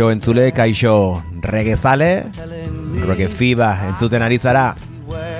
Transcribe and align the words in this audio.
Kaixo 0.00 0.12
entzule, 0.14 0.52
kaixo 0.56 1.22
regezale, 1.44 2.24
roge 3.04 3.26
fiba 3.28 3.74
entzuten 3.84 4.22
ari 4.24 4.38
zara. 4.40 4.70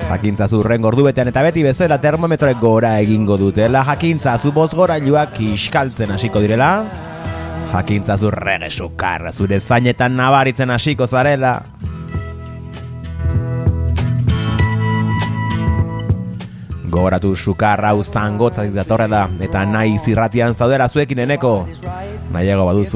Jakintzazu 0.05 0.59
urren 0.61 0.83
gordu 0.85 1.07
betean 1.07 1.31
eta 1.31 1.41
beti 1.41 1.63
bezala 1.65 1.97
termometroek 1.97 2.59
gora 2.61 2.91
egingo 3.01 3.39
dutela. 3.41 3.81
Jakintzazu 3.87 4.51
boz 4.53 4.75
gorailuak 4.77 5.39
iskaltzen 5.41 6.13
hasiko 6.13 6.43
direla. 6.45 6.69
Jakintzazu 7.71 8.29
rege 8.29 8.69
sukarra 8.69 9.31
zure 9.33 9.57
zainetan 9.59 10.13
nabaritzen 10.13 10.69
hasiko 10.69 11.07
zarela. 11.09 11.55
Gogoratu 16.85 17.33
sukarra 17.35 17.95
uzangotzatik 17.97 18.77
datorrela 18.77 19.25
eta 19.41 19.65
nahi 19.65 19.97
zirratian 19.97 20.53
zaudera 20.53 20.85
zuekin 20.87 21.25
eneko. 21.25 21.55
Nahiago 22.31 22.87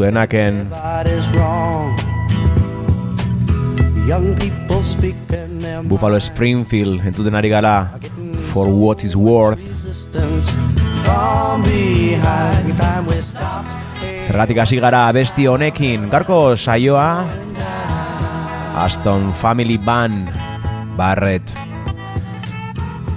speaking 4.82 5.60
their 5.60 5.84
Buffalo 5.84 6.20
Springfield 6.20 7.02
entzuten 7.04 7.36
ari 7.36 7.50
gara 7.50 7.92
For 8.54 8.70
What 8.70 9.04
Is 9.04 9.16
Worth. 9.16 9.60
Zergatik 14.26 14.58
hasi 14.58 14.80
gara 14.80 15.08
abesti 15.10 15.46
honekin. 15.50 16.10
Gaurko 16.10 16.56
saioa 16.56 17.26
Aston 18.76 19.34
Family 19.34 19.78
Band 19.78 20.30
Barret 20.96 21.44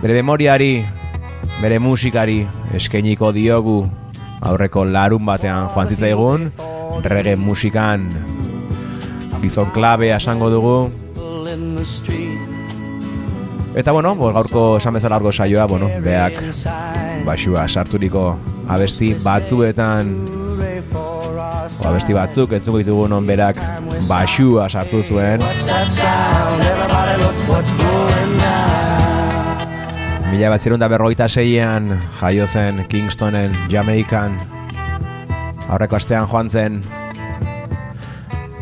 Bere 0.02 0.14
memoriari 0.18 0.84
Bere 1.62 1.78
musikari 1.78 2.46
Eskainiko 2.74 3.32
diogu 3.32 3.86
Aurreko 4.40 4.84
larun 4.84 5.24
batean 5.26 5.68
joan 5.74 5.88
zitzaigun 5.88 6.52
Rege 7.04 7.36
musikan. 7.36 8.08
Gizon 9.42 9.70
klabe 9.70 10.12
asango 10.12 10.50
dugu. 10.50 10.90
Eta 13.78 13.92
bueno, 13.92 14.14
bo, 14.18 14.32
gaurko 14.34 14.64
esan 14.78 14.94
bezala 14.98 15.18
gaurko 15.18 15.32
saioa, 15.32 15.66
bueno, 15.70 15.90
beak 16.02 16.40
basua 17.26 17.68
sarturiko 17.68 18.24
abesti 18.68 19.14
batzuetan. 19.22 20.10
O 21.78 21.86
abesti 21.86 22.16
batzuk 22.16 22.52
entzuko 22.56 22.80
ditugu 22.82 23.06
non 23.12 23.26
berak 23.28 23.60
basua 24.08 24.68
sartu 24.68 25.02
zuen 25.04 25.44
Mila 30.28 30.50
bat 30.52 30.60
zirunda 30.60 30.90
berroita 30.92 31.24
seian 31.24 31.94
jaio 32.20 32.46
zen 32.46 32.82
Kingstonen, 32.88 33.54
Jamaikan. 33.72 34.34
Aurreko 35.72 35.96
astean 35.96 36.26
joan 36.28 36.50
zen. 36.50 36.82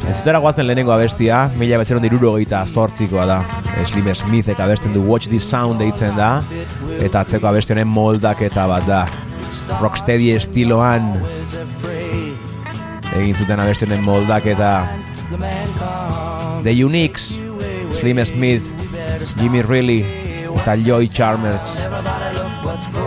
Ez 0.07 0.15
zutera 0.21 0.39
guazen 0.39 0.69
lehenengo 0.69 0.93
abestia, 0.95 1.49
mila 1.59 1.81
bat 1.81 1.91
zirunda 1.91 2.07
irurogeita 2.07 2.61
zortzikoa 2.67 3.25
da. 3.27 3.41
Slim 3.85 4.07
Smithek 4.15 4.61
abesten 4.63 4.95
du 4.95 5.03
Watch 5.03 5.27
This 5.29 5.45
Sound 5.51 5.83
deitzen 5.83 6.15
da 6.17 6.43
Eta 7.03 7.21
atzeko 7.21 7.51
abesti 7.51 7.75
honen 7.75 7.91
moldaketa 7.91 8.65
bat 8.71 8.87
da. 8.87 9.03
Rocksteady 9.81 10.31
estiloan 10.37 11.17
egin 13.17 13.35
zuten 13.35 13.61
abesti 13.61 13.89
honen 13.89 14.05
moldaketa 14.07 14.71
The 16.63 16.73
Uniques, 16.85 17.35
Slim 17.93 18.23
Smith, 18.25 18.71
Jimmy 19.37 19.63
Reilly 19.63 20.26
eta 20.57 20.77
Joy 20.77 21.09
Chalmers 21.09 21.81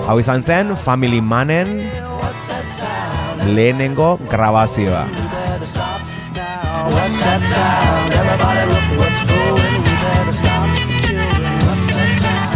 Hau 0.07 0.17
izan 0.19 0.43
zen 0.43 0.75
Family 0.77 1.21
Manen 1.21 1.89
lehenengo 3.49 4.17
grabazioa 4.29 5.05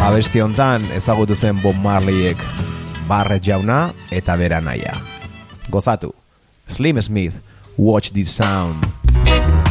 Abesti 0.04 0.42
hontan 0.44 0.86
ezagutu 0.96 1.36
zen 1.36 1.62
Bob 1.64 1.76
Marleyek 1.82 2.42
Barret 3.08 3.44
jauna 3.44 3.94
eta 4.12 4.36
bera 4.40 4.62
naia. 4.62 4.96
Gozatu. 5.70 6.14
Slim 6.68 7.02
Smith, 7.02 7.42
Watch 7.78 8.12
This 8.12 8.32
Sound. 8.32 9.63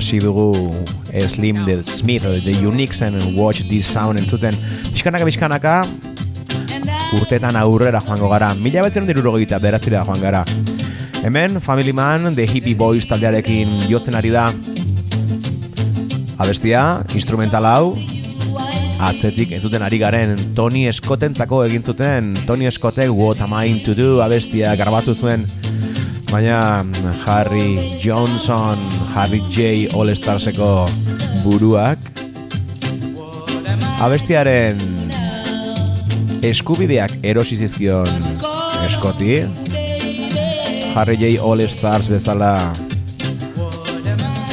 Hasi 0.00 0.18
dugu 0.18 0.72
Slim 1.28 1.66
the 1.66 1.82
Smith, 1.84 2.22
The 2.22 2.54
Uniques 2.54 3.02
and 3.02 3.36
Watch 3.36 3.68
This 3.68 3.86
Sound 3.86 4.18
entzuten. 4.18 4.56
Bizkanaka, 4.94 5.26
bizkanaka, 5.28 5.74
urtetan 7.18 7.56
aurrera 7.56 8.00
joango 8.00 8.30
gara. 8.32 8.54
Mila 8.54 8.80
betzen 8.86 9.04
dirurogeita 9.06 9.58
berazira 9.60 10.00
joan 10.06 10.20
gara. 10.20 10.44
Hemen, 11.22 11.60
Family 11.60 11.92
Man, 11.92 12.34
The 12.34 12.46
Hippie 12.48 12.74
Boys 12.74 13.06
taldearekin 13.10 13.90
jotzen 13.90 14.16
ari 14.16 14.32
da. 14.32 14.46
Abestia, 16.40 17.04
instrumental 17.12 17.68
hau, 17.68 17.98
atzetik 19.04 19.52
entzuten 19.52 19.84
ari 19.84 20.00
garen 20.00 20.54
Tony 20.56 20.86
Scottentzako 20.92 21.66
egin 21.66 21.84
zuten 21.84 22.32
Tony 22.48 22.70
Scottek 22.72 23.12
What 23.12 23.44
Am 23.44 23.52
I 23.52 23.82
To 23.84 23.92
Do 23.94 24.22
abestia 24.24 24.72
grabatu 24.80 25.12
zuen 25.14 25.44
baina 26.30 26.86
Harry 27.26 27.98
Johnson 27.98 28.78
Harry 29.14 29.42
J. 29.50 29.88
All 29.94 30.14
Starseko 30.14 30.86
buruak 31.42 31.98
abestiaren 34.00 34.78
eskubideak 36.46 37.18
erosi 37.26 37.58
zizkion 37.58 38.38
Scotti 38.88 39.42
Harry 40.94 41.18
J. 41.18 41.32
All 41.42 41.66
Stars 41.68 42.08
bezala 42.08 42.72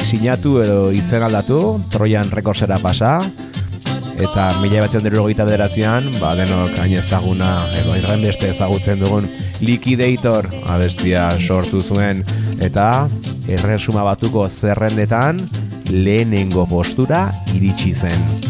sinatu 0.02 0.58
edo 0.64 0.80
izen 0.90 1.22
aldatu 1.22 1.78
Trojan 1.94 2.34
Recordsera 2.34 2.82
pasa 2.82 3.20
eta 4.18 4.48
mila 4.62 4.82
batzen 4.82 5.04
derogeita 5.06 5.46
bederatzean, 5.46 6.10
ba, 6.18 6.34
denok 6.38 6.74
hain 6.82 6.96
ezaguna, 6.98 7.52
edo 7.78 7.94
irrenbeste 7.98 8.50
ezagutzen 8.50 9.00
dugun 9.02 9.28
Liquidator 9.62 10.50
abestia 10.66 11.30
sortu 11.38 11.82
zuen, 11.82 12.24
eta 12.62 13.08
erresuma 13.46 14.04
batuko 14.06 14.48
zerrendetan 14.48 15.46
lehenengo 15.88 16.66
postura 16.68 17.28
iritsi 17.54 17.94
zen. 17.94 18.47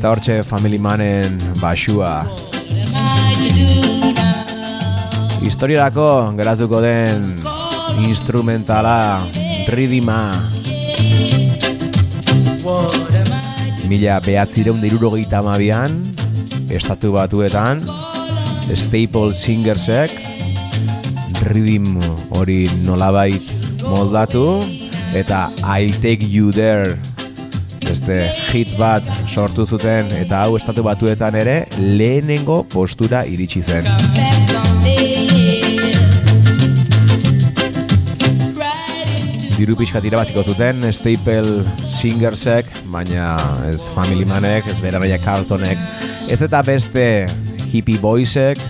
Eta 0.00 0.14
hortxe 0.14 0.34
Family 0.48 0.78
Manen 0.80 1.34
basua? 1.60 2.22
Historiarako 5.44 6.06
geratuko 6.38 6.80
den 6.80 7.26
instrumentala 8.06 9.20
ridima 9.68 10.40
mila 13.92 14.16
behatzireun 14.24 14.80
dirurogeita 14.80 15.44
amabian 15.44 16.00
estatu 16.72 17.12
batuetan 17.18 17.84
Staple 18.72 19.36
Singersek 19.36 20.16
ridim 21.52 22.00
hori 22.32 22.72
nolabait 22.88 23.52
moldatu 23.84 24.64
eta 25.12 25.52
I'll 25.60 25.92
Take 26.00 26.24
You 26.24 26.56
There 26.56 26.96
beste 27.90 28.16
hit 28.52 28.70
bat 28.78 29.06
sortu 29.26 29.64
zuten 29.66 30.12
eta 30.14 30.44
hau 30.44 30.54
estatu 30.58 30.84
batuetan 30.86 31.34
ere 31.34 31.64
lehenengo 31.78 32.60
postura 32.70 33.24
iritsi 33.26 33.62
zen. 33.66 33.88
Diru 39.56 39.74
pixkat 39.76 40.06
irabaziko 40.06 40.44
zuten 40.46 40.86
Staple 40.94 41.64
Singersek, 41.84 42.70
baina 42.94 43.32
ez 43.68 43.90
Family 43.92 44.24
Manek, 44.24 44.70
ez 44.70 44.78
Beraraia 44.80 45.18
Carltonek, 45.20 45.82
ez 46.30 46.38
eta 46.46 46.62
beste 46.64 47.04
Hippie 47.72 47.98
Boysek, 48.00 48.62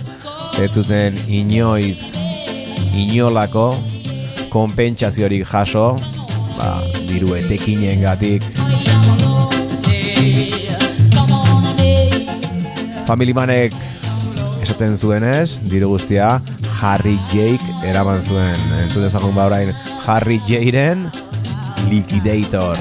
ez 0.59 0.71
zuten 0.73 1.21
inoiz 1.29 2.09
inolako 2.97 3.69
konpentsaziorik 4.51 5.45
jaso, 5.53 5.93
ba, 6.57 6.73
diru 7.07 7.37
etekinen 7.37 8.03
gatik. 8.03 8.60
Family 13.11 13.33
Manek 13.35 13.73
esaten 14.63 14.93
zuenez, 14.95 15.59
diru 15.67 15.89
guztia, 15.91 16.37
Harry 16.79 17.17
Jake 17.33 17.73
eraman 17.89 18.23
zuen. 18.23 18.63
Entzun 18.85 19.03
dezagun 19.03 19.35
ba 19.35 19.49
orain, 19.51 19.73
Harry 20.05 20.39
Jaren 20.47 21.09
Liquidator. 21.91 22.79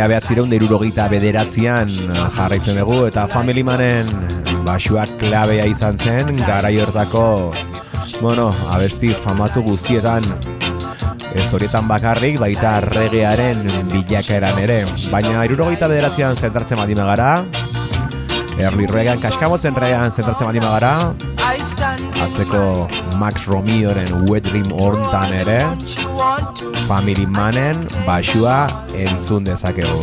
Mila 0.00 0.14
behatzireun 0.14 0.48
derurogeita 0.48 1.04
bederatzean 1.12 1.90
jarraitzen 2.32 2.78
dugu 2.80 3.02
eta 3.10 3.26
Family 3.28 3.60
Manen 3.60 4.08
basuak 4.64 5.10
klabea 5.20 5.66
izan 5.68 6.00
zen 6.00 6.38
garai 6.40 6.70
hortako 6.80 7.24
bueno, 8.22 8.46
abesti 8.72 9.10
famatu 9.12 9.60
guztietan. 9.60 10.24
Ez 11.36 11.44
horietan 11.52 11.84
bakarrik 11.84 12.40
baita 12.40 12.78
regearen 12.86 13.60
bilakaeran 13.92 14.62
ere. 14.64 14.78
Baina 15.12 15.44
irurogeita 15.44 15.92
bederatzean 15.92 16.40
zentratzen 16.40 16.80
badime 16.80 17.04
gara 17.04 17.44
Early 18.56 18.88
Reagan, 18.88 19.20
kaskamotzen 19.20 19.76
Reagan 19.76 20.16
zentratzen 20.16 20.48
I 21.50 21.60
stand 21.60 22.16
atzeko 22.24 22.88
Max 23.18 23.46
Romioren 23.46 24.30
Wet 24.30 24.44
Dream 24.48 24.72
hortan 24.72 25.32
ere, 25.34 25.60
Family 26.90 27.22
Manen 27.22 27.86
basua 28.02 28.66
entzun 28.98 29.44
dezakegu. 29.46 30.02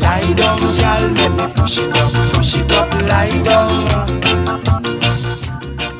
lie 0.00 0.32
down, 0.32 0.60
girl. 0.80 1.04
Let 1.12 1.32
me 1.36 1.46
push 1.52 1.78
it 1.78 1.92
up, 1.92 2.12
push 2.32 2.56
it 2.56 2.72
up, 2.72 2.88
lie 3.04 3.42
down. 3.44 4.08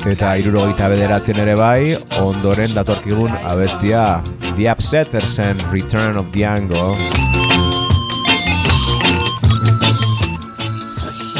Eta 0.09 0.33
irurogeita 0.41 0.89
bederatzen 0.89 1.37
ere 1.45 1.53
bai, 1.55 1.93
ondoren 2.19 2.73
datorkigun 2.73 3.37
abestia 3.45 4.23
The 4.55 4.65
Upsettersen 4.73 5.61
Return 5.71 6.17
of 6.17 6.33
Django. 6.33 6.95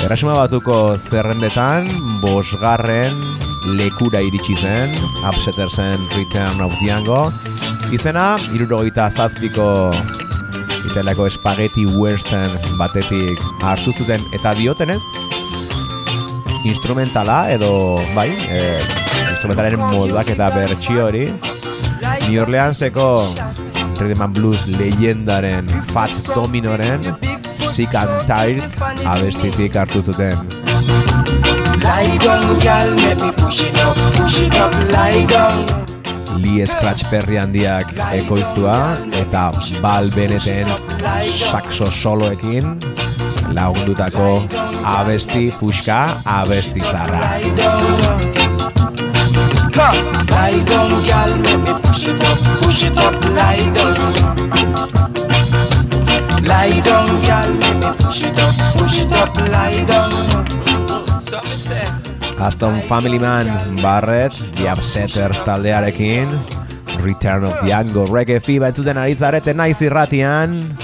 Erresuma 0.06 0.38
batuko 0.44 0.94
zerrendetan, 1.00 1.90
bosgarren 2.22 3.18
lekura 3.80 4.22
iritsi 4.22 4.56
zen, 4.62 4.94
Upsettersen 5.26 6.06
Return 6.14 6.62
of 6.62 6.78
Django. 6.84 7.32
Izena, 7.94 8.40
irurogeita 8.50 9.06
zazpiko 9.12 9.94
itelako 10.90 11.28
spaghetti 11.30 11.86
western 11.86 12.56
batetik 12.80 13.42
hartu 13.62 13.94
zuten 13.94 14.24
eta 14.34 14.56
diotenez, 14.58 15.02
instrumentala 16.66 17.52
edo 17.54 18.02
bai, 18.16 18.32
e, 18.50 18.80
instrumentalaren 19.30 19.84
moduak 19.92 20.32
eta 20.34 20.50
bertsio 20.56 21.06
hori 21.06 21.28
New 22.26 22.42
Orleanseko 22.42 23.08
Rhythm 24.00 24.26
and 24.26 24.34
Blues 24.34 24.66
leyendaren 24.68 25.70
Fats 25.94 26.24
Dominoren 26.34 27.06
Sick 27.62 27.94
and 27.94 28.26
Tired 28.28 28.66
abestitik 29.06 29.78
hartu 29.78 30.02
zuten. 30.02 30.38
Lie 31.84 32.18
down, 32.18 32.60
girl. 32.60 32.96
Let 32.96 33.22
me 33.22 33.32
push 33.32 33.64
it 33.64 33.76
up, 33.76 33.96
push 34.18 34.40
it 34.40 34.56
up, 34.56 34.74
lie 34.90 35.26
down. 35.28 35.83
Lee 36.38 36.66
Scratch 36.68 37.06
Perry 37.10 37.38
handiak 37.38 37.94
ekoiztua 38.12 38.98
eta 39.20 39.52
Bal 39.82 40.10
Beneten 40.16 40.68
saxo 41.30 41.92
soloekin 41.92 42.80
lagundutako 43.54 44.44
abesti 44.84 45.52
puxka 45.60 46.18
abesti 46.25 46.80
zarra. 46.80 47.22
Lie 50.44 50.63
down. 50.68 51.04
Girl. 51.06 51.30
Let 51.42 51.82
push 51.82 52.08
it 52.08 52.22
up, 52.22 52.38
push 52.60 52.84
it 52.84 52.98
up, 52.98 53.13
lie 53.34 53.72
down. 53.74 53.96
Lie 56.44 56.82
down, 56.82 57.10
girl. 57.22 57.50
Let 57.60 57.75
me 57.80 58.04
push 58.04 58.24
it 58.24 58.40
up, 58.40 58.54
push 58.75 59.00
it 59.00 59.13
up, 59.13 59.36
lie 59.38 59.84
down. 59.86 61.22
So 61.22 61.42
me 61.44 61.56
say. 61.56 62.03
Aston 62.40 62.82
Family 62.84 63.20
Man 63.20 63.48
Barrett, 63.82 64.34
The 64.56 64.68
Upsetters 64.72 65.44
taldearekin, 65.46 66.28
Return 67.04 67.43
of 67.43 67.54
Django 67.63 68.08
Reggae 68.08 68.39
Fiba 68.39 68.72
entzuten 68.72 68.98
ari 68.98 69.15
zarete 69.15 69.54
naiz 69.54 69.82
irratian, 69.82 70.78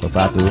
gozatu. 0.00 0.50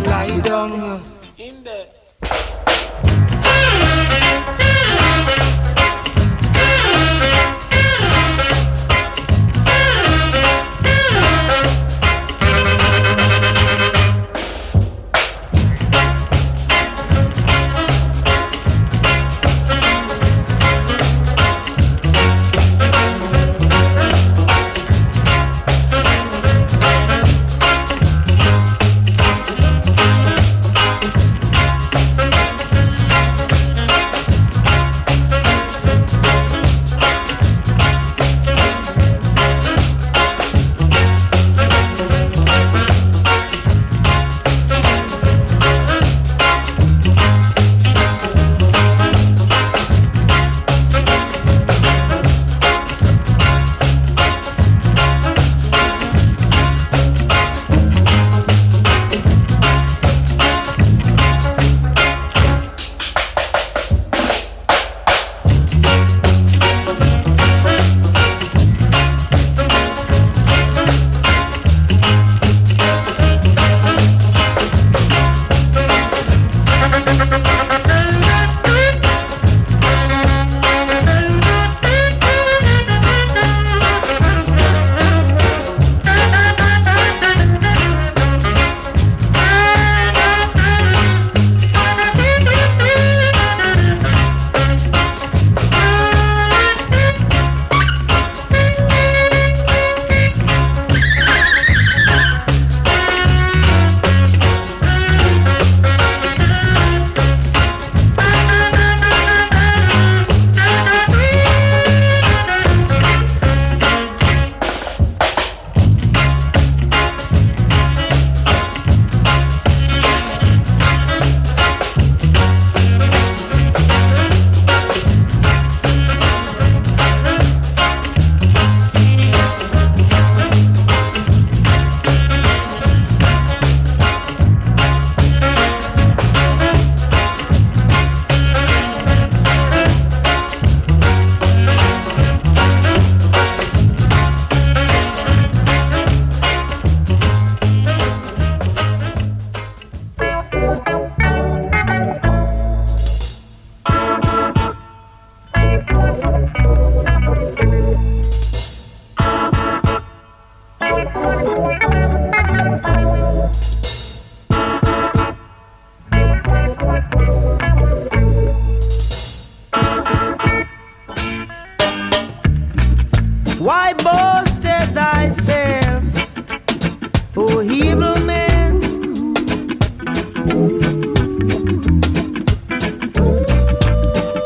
Evil 177.71 178.17
man? 178.25 178.81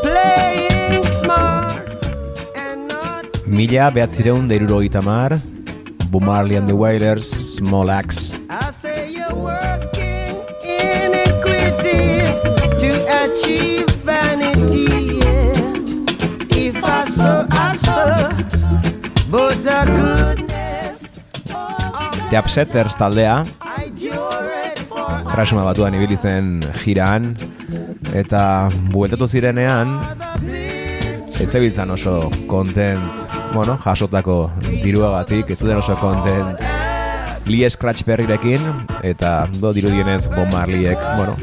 Playing 0.02 1.04
smart 1.04 1.88
and 2.54 2.88
not 2.88 3.26
Mila 3.46 3.90
behatzireun 3.90 4.48
deiruro 4.48 4.80
itamar, 4.84 5.40
Bumarli 6.10 6.56
and 6.56 6.68
the 6.68 6.76
Wailers, 6.76 7.26
Small 7.56 7.90
Axe. 7.90 8.27
Of 22.28 22.32
Japsetters 22.32 22.96
taldea, 22.96 23.42
Erresuma 25.32 25.62
batuan 25.64 25.94
ibili 25.94 26.16
zen 26.16 26.58
jiran, 26.82 27.30
eta 28.16 28.68
bueltatu 28.92 29.28
zirenean, 29.28 29.94
ez 31.38 31.48
zebiltzan 31.48 31.90
oso 31.94 32.30
kontent, 32.50 33.00
bueno, 33.54 33.78
jasotako 33.84 34.50
diruagatik, 34.82 35.50
ez 35.50 35.58
zuten 35.60 35.78
oso 35.78 35.96
kontent 36.00 36.58
Lee 37.46 37.70
Scratch 37.70 38.04
Perryrekin, 38.04 38.60
eta 39.02 39.46
do 39.60 39.72
dirudienez 39.72 40.28
Bob 40.34 40.52
Marleyek, 40.52 40.98
bueno, 41.16 41.36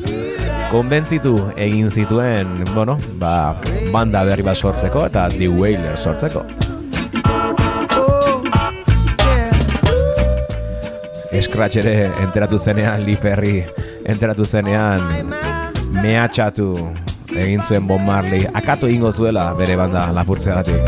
konbentzitu 0.72 1.38
egin 1.56 1.90
zituen, 1.90 2.62
bueno, 2.76 3.00
ba, 3.22 3.56
banda 3.94 4.26
berri 4.28 4.46
bat 4.46 4.60
sortzeko, 4.60 5.08
eta 5.10 5.30
The 5.34 5.50
Wailers 5.50 6.04
sortzeko. 6.04 6.65
Scratch 11.42 11.78
ere 11.78 12.12
enteratu 12.24 12.58
zenean, 12.58 13.04
Lee 13.06 13.18
Perry 13.18 13.64
enteratu 14.06 14.46
zenean, 14.46 15.02
mehatxatu 16.02 16.70
egin 17.36 17.64
zuen 17.64 17.88
Bob 17.88 18.02
Marley, 18.06 18.46
akatu 18.54 18.88
egingo 18.88 19.12
zuela 19.12 19.54
bere 19.58 19.76
banda 19.76 20.08
lapurtzeagatik. 20.16 20.80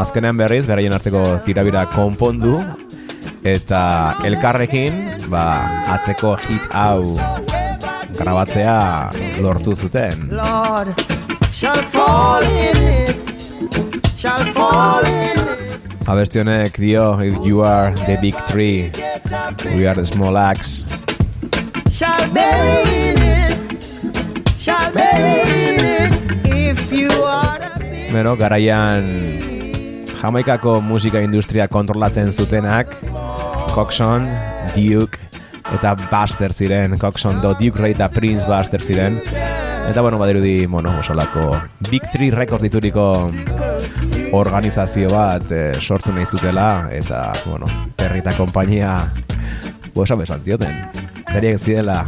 Azkenean 0.00 0.36
berriz, 0.38 0.64
beraien 0.68 0.94
arteko 0.96 1.22
tirabira 1.46 1.86
konpondu, 1.92 2.58
eta 3.46 4.16
elkarrekin, 4.26 5.00
ba, 5.32 5.46
atzeko 5.96 6.36
hit 6.48 6.68
hau 6.72 7.16
grabatzea 8.16 9.10
lortu 9.44 9.76
zuten. 9.76 10.28
Lord 10.30 10.94
shall 11.52 11.82
fall 11.92 12.44
in 12.44 12.78
it, 12.86 14.12
shall 14.16 14.44
fall 14.52 15.04
in 15.04 15.30
it. 15.30 15.35
Abesti 16.06 16.38
honek 16.38 16.78
dio, 16.78 17.18
if 17.20 17.34
you 17.42 17.62
are 17.66 17.90
the 18.06 18.16
big 18.22 18.34
tree, 18.46 18.92
we 19.74 19.86
are 19.86 19.94
the 19.94 20.06
small 20.06 20.38
axe. 20.38 20.86
shall 21.96 22.28
bury 22.30 23.10
in 23.10 23.16
it, 23.18 23.82
shall 24.60 24.92
bury 24.92 25.74
in 25.74 25.80
it. 25.82 26.12
If 26.46 26.92
you 26.92 27.08
are 27.24 27.58
the 27.58 27.84
big 27.84 28.12
Beno, 28.12 28.36
garaian 28.36 29.02
Jamaikako 30.20 30.80
musika 30.84 31.22
industria 31.24 31.68
kontrolatzen 31.68 32.32
zutenak 32.32 32.92
Coxon, 33.72 34.28
Duke 34.76 35.18
eta 35.74 35.96
Buster 36.06 36.52
ziren 36.52 36.98
Coxon 37.00 37.40
do 37.40 37.54
Duke 37.58 37.80
Ray 37.80 37.96
eta 37.96 38.10
Prince 38.12 38.46
Buster 38.46 38.82
ziren 38.82 39.18
Eta 39.86 40.02
bueno, 40.02 40.18
badirudi, 40.18 40.66
bueno, 40.66 40.98
osolako 40.98 41.56
Big 41.90 42.02
Tree 42.12 42.30
Record 42.30 42.62
dituriko 42.62 43.30
organizazio 44.32 45.10
bat 45.12 45.50
eh, 45.52 45.72
sortu 45.80 46.12
nahi 46.14 46.26
zutela 46.26 46.88
eta, 46.92 47.32
bueno, 47.46 47.66
Perry 47.96 48.22
eta 48.24 48.34
kompainia 48.36 48.96
Bosa 49.94 50.16
besan 50.16 50.44
zioten 50.44 50.74
Beriek 51.32 51.58
zidela 51.58 52.04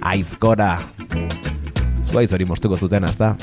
aizkora 0.00 0.78
Zuaiz 2.04 2.32
hori 2.32 2.44
mostuko 2.44 2.76
zuten, 2.76 3.04
azta? 3.04 3.34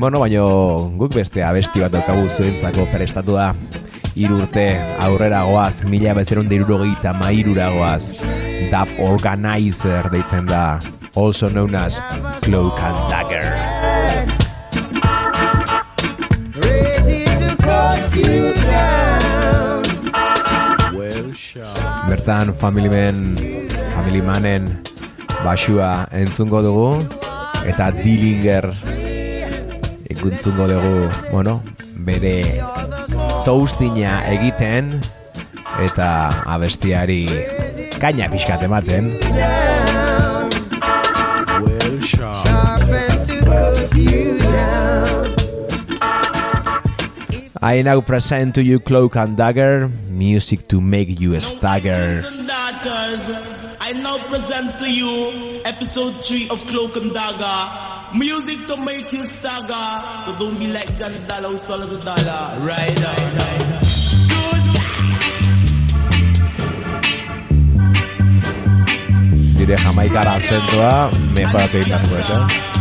Bueno, 0.00 0.20
baino 0.20 0.88
guk 0.96 1.12
beste 1.12 1.42
abesti 1.44 1.82
bat 1.82 1.92
daukagu 1.92 2.24
zuentzako 2.32 2.86
prestatua 2.88 3.50
hiru 4.16 4.38
urte 4.40 4.62
aurrera 5.04 5.42
goaz, 5.44 5.82
mila 5.84 6.14
bezerun 6.16 6.48
deirurogeita 6.48 7.12
mairura 7.20 7.66
goaz, 7.74 8.16
Dub 8.72 8.88
Organizer 9.04 10.08
deitzen 10.08 10.48
da, 10.48 10.80
also 11.12 11.50
known 11.52 11.76
as 11.76 12.00
Cloak 12.40 12.80
and 12.80 13.10
Dagger. 13.12 13.52
Ready 16.64 17.28
to 17.36 17.52
cut 17.60 18.00
you 18.16 18.54
down. 18.56 19.84
Bertan 22.08 22.54
Family 22.56 22.88
Man, 22.88 23.36
Family 23.92 24.24
Manen 24.24 24.80
basua 25.44 26.08
entzungo 26.10 26.64
dugu, 26.64 27.04
eta 27.68 27.92
Dillinger 27.92 28.72
ikuntzungo 30.20 30.66
dugu, 30.68 31.08
bueno, 31.32 31.62
bere 32.04 32.60
toastina 33.46 34.18
egiten, 34.28 34.92
eta 35.80 36.28
abestiari 36.44 37.24
kaina 37.96 38.28
pixkat 38.28 38.60
ematen. 38.68 39.16
I 47.62 47.82
now 47.82 48.00
present 48.00 48.54
to 48.56 48.62
you 48.62 48.80
Cloak 48.80 49.16
and 49.16 49.36
Dagger, 49.36 49.88
music 50.08 50.68
to 50.68 50.80
make 50.80 51.18
you 51.18 51.38
stagger. 51.40 52.24
I 53.80 53.92
now 53.94 54.18
present 54.28 54.78
to 54.80 54.90
you 54.90 55.62
episode 55.64 56.20
3 56.24 56.48
of 56.50 56.60
Cloak 56.66 56.96
and 56.96 57.14
Dagger. 57.14 57.89
Music 58.14 58.66
to 58.66 58.76
make 58.76 59.12
you 59.12 59.24
stagger. 59.24 60.24
So 60.24 60.38
don't 60.38 60.58
be 60.58 60.66
like 60.66 60.96
Johnny 60.98 61.18
Dollar 61.28 61.50
who 61.50 61.58
swallow 61.58 61.86
the 61.86 61.98
dollar. 62.04 62.58
Right, 62.60 62.98
right, 62.98 63.34
right. 63.38 63.66
Nire 69.54 69.76
jamaikara 69.76 70.32
azentua, 70.32 71.10
mejoratu 71.34 71.78
egin 71.78 71.98
beharko 72.10 72.79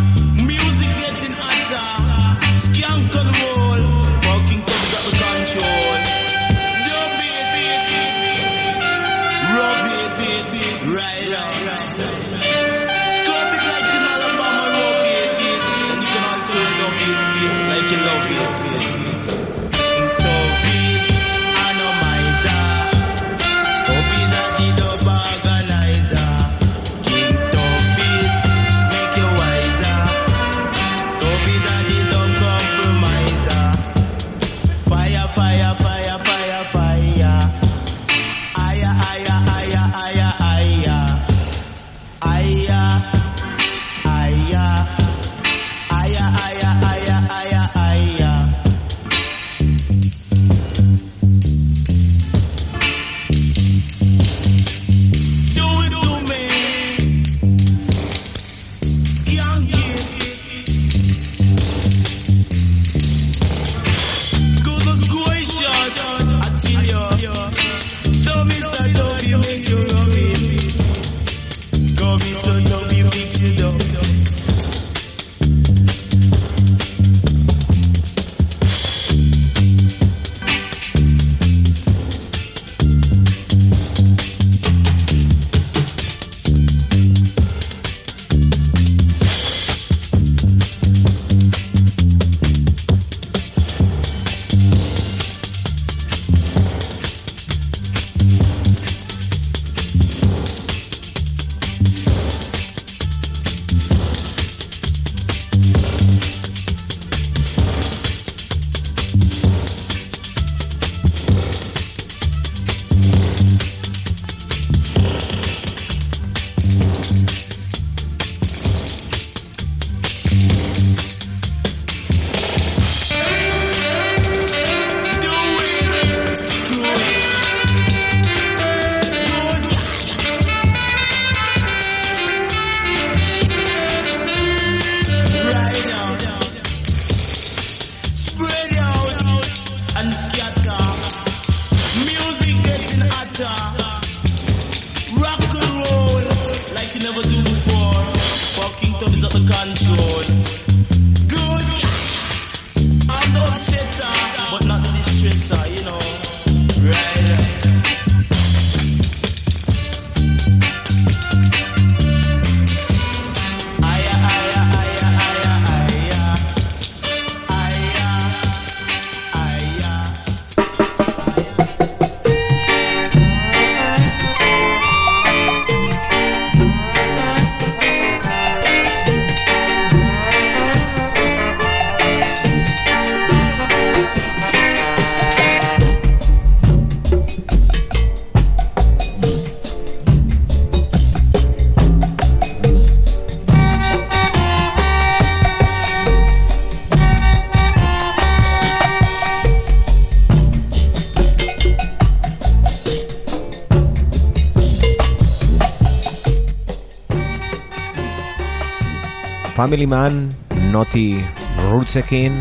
Family 209.70 209.86
Man, 209.86 210.34
Noti 210.74 211.22
Rootsekin, 211.70 212.34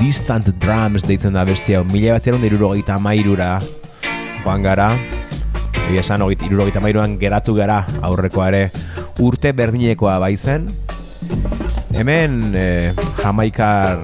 Distant 0.00 0.48
Drums 0.58 1.04
deitzen 1.06 1.36
da 1.38 1.44
bestia, 1.46 1.84
mila 1.86 2.16
bat 2.16 2.24
zerun 2.26 2.42
irurogeita 2.42 2.96
mairura 2.98 3.60
joan 4.42 4.64
gara, 4.66 4.88
Egia 5.84 6.02
esan, 6.02 6.24
irurogeita 6.26 6.82
mairuan 6.82 7.14
geratu 7.20 7.54
gara 7.54 7.84
aurrekoa 8.02 8.48
ere 8.50 8.64
urte 9.22 9.52
berdinekoa 9.54 10.16
baizen. 10.24 10.66
Hemen 11.94 12.56
eh, 12.58 12.90
jamaikar 13.22 14.02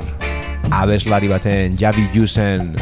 abeslari 0.70 1.26
baten 1.34 1.74
Javi 1.82 2.06
Jusen 2.14 2.76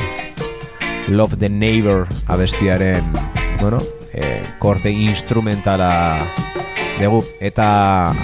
Love 1.09 1.41
the 1.41 1.49
Neighbor 1.49 2.05
abestiaren 2.29 3.17
bueno, 3.63 3.81
eh, 4.13 4.45
korte 4.61 4.93
instrumentala 4.93 6.21
dugu. 7.01 7.25
Eta 7.41 7.69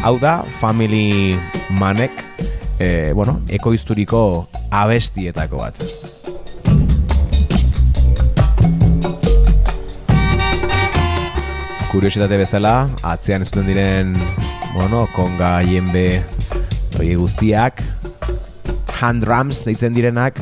hau 0.03 0.17
da, 0.21 0.43
Family 0.61 1.37
Manek 1.79 2.25
eh, 2.83 3.13
bueno, 3.15 3.41
ekoizturiko 3.49 4.49
abestietako 4.71 5.61
bat. 5.63 5.79
Kuriositate 11.93 12.39
bezala, 12.41 12.89
atzean 13.05 13.45
ez 13.45 13.51
duen 13.53 13.69
diren, 13.69 14.15
bueno, 14.73 15.05
konga, 15.13 15.59
jenbe, 15.69 16.23
oie 16.99 17.19
guztiak, 17.21 17.85
hand 19.03 19.27
drums 19.27 19.61
deitzen 19.69 19.93
direnak, 19.93 20.41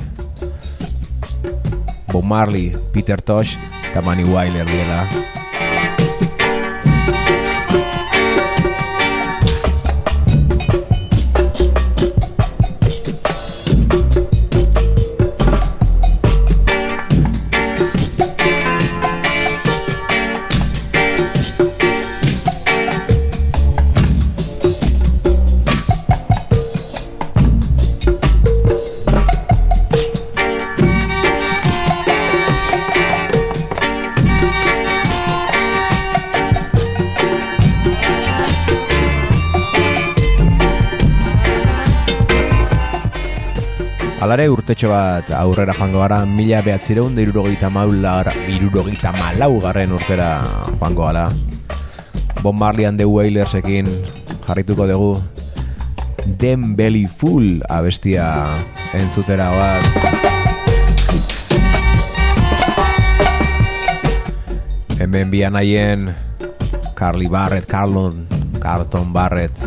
Bob 2.12 2.24
Marley, 2.24 2.70
Peter 2.94 3.20
Tosh, 3.20 3.58
eta 3.90 4.02
Manny 4.06 4.24
Wyler 4.30 4.66
direla. 4.70 5.39
Alare 44.30 44.44
urtetxo 44.46 44.86
bat 44.92 45.26
aurrera 45.34 45.74
joango 45.74 45.98
gara 45.98 46.20
mila 46.22 46.60
behatzireun 46.62 47.16
da 47.16 47.22
irurogeita 47.24 47.66
maula 47.66 48.12
irurogeita 48.46 49.10
malau 49.16 49.58
garren 49.58 49.90
urtera 49.90 50.28
joango 50.68 51.02
gara. 51.02 51.24
Bob 52.38 52.54
Marley 52.54 52.86
and 52.86 52.94
the 53.02 53.08
Wailersekin 53.10 53.90
jarrituko 54.46 54.86
dugu. 54.86 55.18
Den 56.38 56.76
Belly 56.78 57.10
Full 57.10 57.58
abestia 57.68 58.54
entzutera 58.94 59.50
bat. 59.50 59.82
Hemen 65.00 65.34
bian 65.34 65.58
haien 65.58 66.14
Carly 66.94 67.26
Barrett, 67.26 67.66
Carlon, 67.66 68.28
Carlton 68.62 69.12
Barrett. 69.12 69.58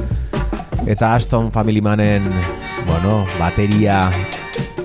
Eta 0.88 1.16
Aston 1.20 1.52
Family 1.52 1.82
Manen 1.82 2.32
bueno, 2.88 3.28
bateria 3.38 4.08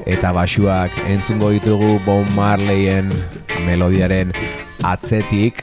eta 0.09 0.33
basuak 0.33 0.91
entzungo 1.13 1.53
ditugu 1.53 1.99
Bob 2.07 2.25
Marleyen 2.33 3.13
melodiaren 3.69 4.33
atzetik. 4.81 5.61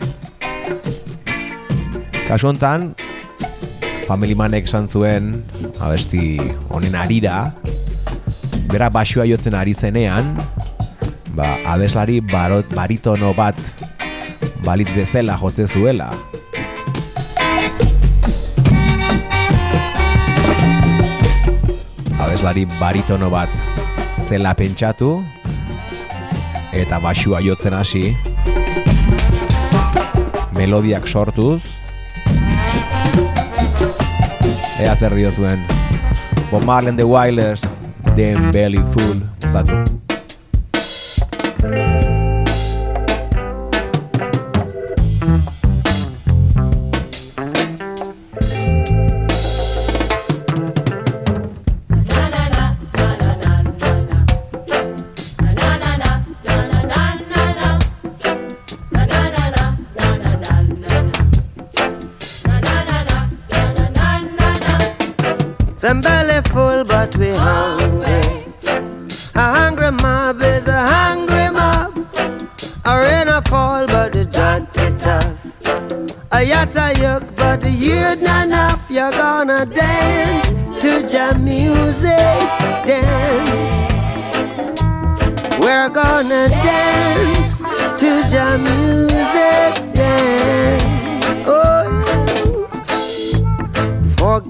Kasu 2.29 2.51
hontan, 2.53 2.93
Family 4.05 4.37
Manek 4.37 4.69
esan 4.69 4.85
zuen, 4.85 5.41
abesti 5.81 6.37
honen 6.69 6.93
arira, 6.93 7.55
bera 8.69 8.91
basua 8.93 9.25
jotzen 9.25 9.57
ari 9.57 9.73
zenean, 9.73 10.37
ba, 11.33 11.57
abeslari 11.73 12.21
barot, 12.21 12.69
baritono 12.77 13.33
bat 13.33 13.57
balitz 14.65 14.93
bezala 14.93 15.37
jotze 15.41 15.65
zuela. 15.65 16.11
Abeslari 22.21 22.69
baritono 22.77 23.33
bat 23.33 23.64
zela 24.25 24.53
pentsatu. 24.57 25.23
Eta 26.73 26.99
basua 26.99 27.39
jotzen 27.45 27.73
hasi. 27.73 28.15
Melodiak 30.55 31.07
sortuz. 31.07 31.61
Ea 34.79 34.95
zer 34.95 35.15
dio 35.15 35.31
zuen. 35.31 35.65
Bob 36.51 36.63
Marley 36.63 36.95
the 36.95 37.03
Wailers. 37.03 37.63
Den 38.15 38.51
Belly 38.51 38.83
Full. 38.93 39.21
Zatu 39.51 40.04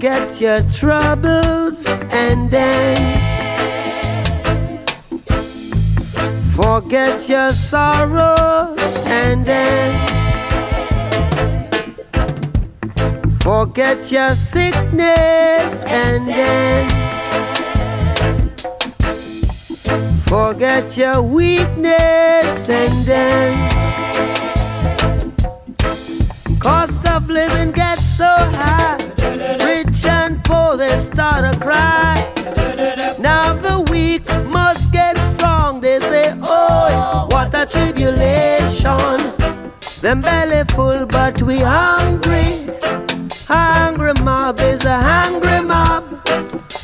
Forget 0.06 0.40
your 0.40 0.62
troubles 0.70 1.84
and 2.12 2.48
dance. 2.48 3.50
Forget 6.54 7.28
your 7.28 7.50
sorrows 7.50 9.04
and 9.08 9.44
dance. 9.44 10.10
Forget 13.42 14.12
your 14.12 14.30
sickness 14.30 15.84
and 15.86 16.26
dance. 16.28 16.94
Forget 20.28 20.96
your 20.96 21.20
weakness 21.20 22.68
and 22.70 23.06
dance. 23.06 23.85
Start 31.16 31.50
to 31.50 31.58
cry. 31.60 32.14
Now 33.18 33.54
the 33.54 33.76
weak 33.90 34.26
must 34.52 34.92
get 34.92 35.16
strong. 35.32 35.80
They 35.80 35.98
say, 36.00 36.38
Oh, 36.44 37.26
what 37.30 37.54
a 37.54 37.64
tribulation. 37.64 39.16
Them 40.02 40.20
belly 40.20 40.64
full, 40.74 41.06
but 41.06 41.40
we 41.40 41.56
hungry. 41.56 42.44
Hungry 43.48 44.12
mob 44.22 44.60
is 44.60 44.84
a 44.84 44.98
hungry 44.98 45.62
mob. 45.62 46.04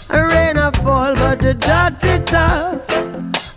A 0.09 0.21
rain 0.33 0.57
a 0.57 0.73
fall, 0.81 1.15
but 1.17 1.39
the 1.39 1.53
dirty 1.53 2.25
tough. 2.25 2.81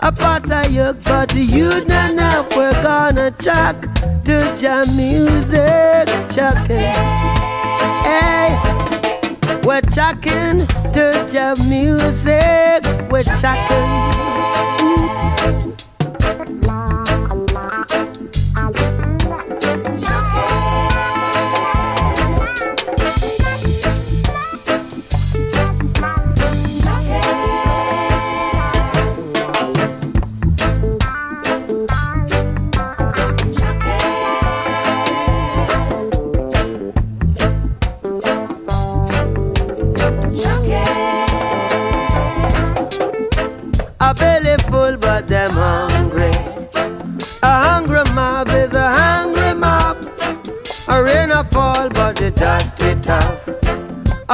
A 0.02 0.12
pot 0.12 0.44
of 0.44 0.66
yuck, 0.76 0.98
but 1.06 1.34
you 1.34 1.86
not 1.86 2.12
enough. 2.12 2.54
We're 2.54 2.84
gonna 2.84 3.32
chuck 3.32 3.78
to 4.26 4.36
jam 4.58 4.86
music, 4.98 6.06
chucking. 6.36 6.94
Hey, 7.00 7.65
we're 9.76 9.82
chucking 9.90 10.66
to 10.94 11.28
jam 11.30 11.58
music. 11.68 13.12
We're 13.12 13.24
chucking. 13.24 14.85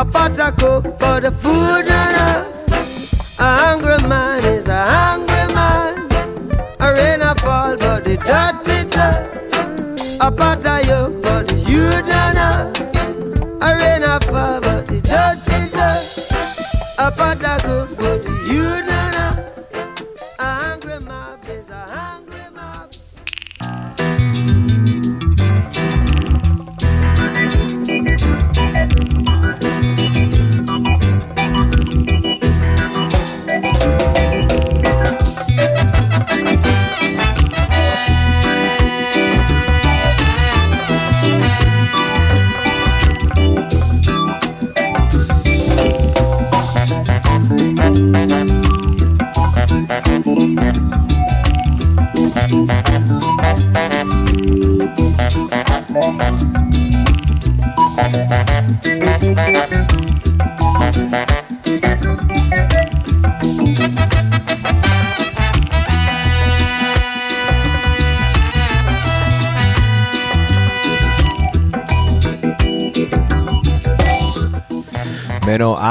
A 0.02 0.04
pot 0.04 0.40
of 0.40 0.58
cook, 0.58 1.00
but 1.00 1.20
the 1.20 1.32
food 1.32 1.86
not 1.86 2.10
enough. 2.10 3.40
A 3.40 3.56
hungry 3.62 4.10
man 4.10 4.44
is 4.44 4.68
a 4.68 4.84
hungry 4.84 5.54
man. 5.54 6.10
A 6.80 6.94
rain 6.96 7.22
a 7.22 7.36
fall, 7.36 7.78
but 7.78 8.04
the 8.04 8.18
dirty 8.18 8.81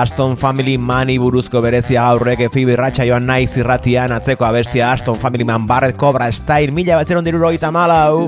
Aston 0.00 0.38
Family 0.38 0.78
Mani 0.78 1.18
buruzko 1.20 1.60
berezia 1.60 2.06
aurrek 2.08 2.46
efi 2.46 2.62
birratxa 2.64 3.04
joan 3.04 3.26
naiz 3.28 3.50
irratian 3.60 4.14
atzeko 4.16 4.46
abestia 4.46 4.86
Aston 4.94 5.18
Family 5.20 5.44
Man 5.44 5.66
Barret 5.68 5.98
Cobra 6.00 6.30
Style 6.32 6.72
mila 6.72 6.96
batzeron 6.96 7.26
dirurogeita 7.26 7.68
malau. 7.70 8.24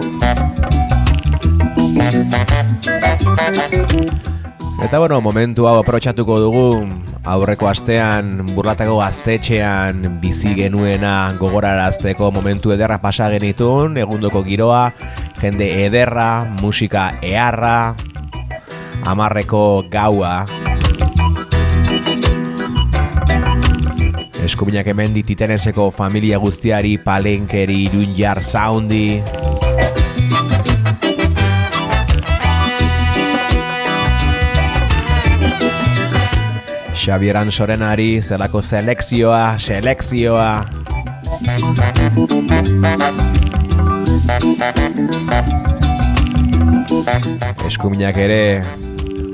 Eta 4.85 4.99
bueno, 5.01 5.23
momentu 5.25 5.65
hau 5.65 5.79
aprotxatuko 5.81 6.37
dugu 6.43 6.67
aurreko 7.25 7.71
astean 7.71 8.35
burlatako 8.53 8.99
gaztetxean 9.01 10.19
bizi 10.21 10.53
genuena 10.59 11.33
gogorarazteko 11.41 12.29
momentu 12.37 12.75
ederra 12.77 12.99
pasa 13.01 13.31
genitun, 13.33 13.97
egundoko 13.97 14.45
giroa, 14.45 14.91
jende 15.41 15.71
ederra, 15.87 16.45
musika 16.61 17.15
eharra, 17.23 17.95
amarreko 19.09 19.87
gaua, 19.89 20.43
Eskubinak 24.43 24.87
hemen 24.91 25.15
dititenenseko 25.15 25.91
familia 25.95 26.39
guztiari, 26.43 26.97
palenkeri, 26.99 27.85
irunjar, 27.87 28.43
soundi. 28.43 29.23
Xabieran 37.03 37.51
Sorenari, 37.51 38.21
zelako 38.23 38.63
selekzioa, 38.63 39.59
selekzioa. 39.59 40.51
Eskuminak 47.67 48.19
ere, 48.19 48.43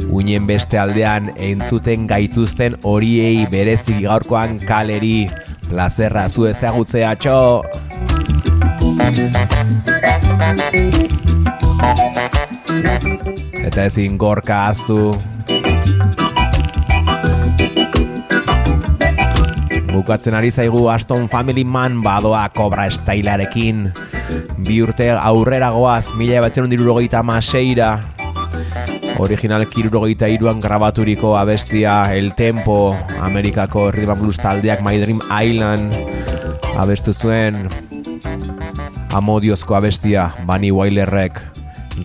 uinen 0.09 0.47
beste 0.47 0.79
aldean 0.79 1.33
entzuten 1.37 2.07
gaituzten 2.09 2.77
horiei 2.83 3.47
berezik 3.51 4.03
gaurkoan 4.05 4.59
kaleri. 4.67 5.29
Plazerra 5.69 6.29
zu 6.29 6.47
ezagutzea 6.49 7.15
txo! 7.21 7.63
Eta 13.69 13.85
ezin 13.85 14.17
gorka 14.19 14.65
aztu 14.73 15.13
Bukatzen 19.93 20.35
ari 20.35 20.51
zaigu 20.51 20.89
Aston 20.89 21.29
Family 21.29 21.65
Man 21.65 22.03
badoa 22.03 22.47
kobra 22.57 22.87
estailarekin 22.89 23.89
bi 24.65 24.81
urte 24.83 25.11
aurrera 25.13 25.73
goaz 25.75 26.15
mila 26.17 26.43
batzen 26.45 26.71
dirurogeita 26.71 27.23
maseira 27.23 28.18
Original 29.19 29.67
kirurogeita 29.67 30.29
iruan 30.31 30.61
grabaturiko 30.63 31.35
abestia 31.37 32.15
El 32.15 32.35
Tempo, 32.39 32.95
Amerikako 33.21 33.91
Rhythm 33.91 34.21
Blues 34.21 34.39
taldeak 34.39 34.81
My 34.87 34.95
Dream 35.01 35.19
Island 35.27 35.93
abestu 36.79 37.13
zuen 37.13 37.67
amodiozko 39.11 39.75
abestia 39.75 40.31
Bunny 40.47 40.71
Wailerrek 40.71 41.43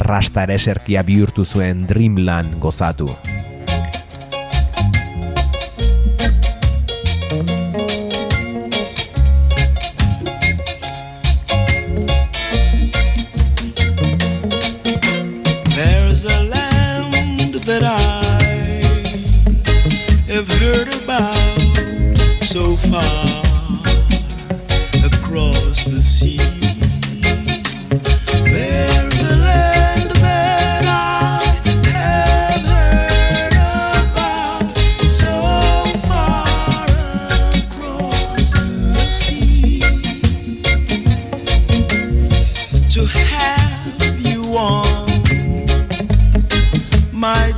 rasta 0.02 0.48
ereserkia 0.50 1.04
bihurtu 1.06 1.46
zuen 1.46 1.86
Dreamland 1.86 2.58
gozatu. 2.60 3.12
My 47.24 47.53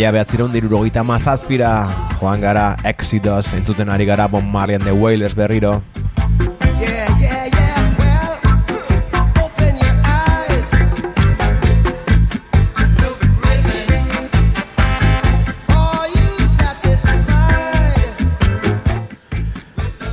Mila 0.00 0.14
behatzireun 0.16 0.48
dirurogeita 0.48 1.02
mazazpira 1.04 1.70
joan 2.16 2.40
gara 2.40 2.72
Exodus 2.88 3.50
entzuten 3.52 3.90
ari 3.92 4.06
gara 4.08 4.24
Bon 4.32 4.40
Marley 4.40 4.72
and 4.72 4.84
the 4.88 4.94
Wailers 4.96 5.34
berriro? 5.36 5.84